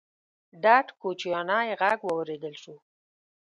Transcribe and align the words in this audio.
ډډ 0.63 0.85
کوچيانی 1.01 1.69
غږ 1.81 1.99
واورېدل 2.05 2.55
شو: 2.61 2.75